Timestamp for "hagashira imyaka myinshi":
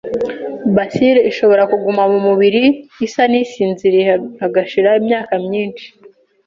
4.41-5.87